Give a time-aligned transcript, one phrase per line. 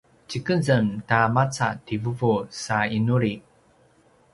[0.29, 3.33] tjikezem ta maca ti vuvu sa inuli